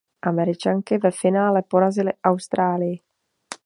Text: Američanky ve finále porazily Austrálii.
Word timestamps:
Američanky 0.21 0.97
ve 0.97 1.11
finále 1.11 1.61
porazily 1.61 2.11
Austrálii. 2.23 2.99